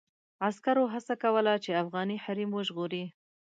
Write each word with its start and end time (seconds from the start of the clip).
عسکرو 0.47 0.85
هڅه 0.93 1.13
کوله 1.23 1.53
چې 1.63 1.79
افغاني 1.83 2.17
حريم 2.25 2.49
وژغوري. 2.53 3.03